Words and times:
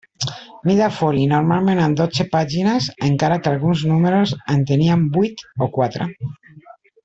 Mida 0.69 0.85
foli, 0.99 1.25
normalment 1.33 1.81
amb 1.83 1.99
dotze 1.99 2.25
pàgines, 2.31 2.89
encara 3.09 3.39
que 3.45 3.53
alguns 3.53 3.87
números 3.93 4.35
en 4.57 4.67
tenien 4.73 5.05
vuit 5.21 5.49
o 5.67 5.73
quatre. 5.79 6.13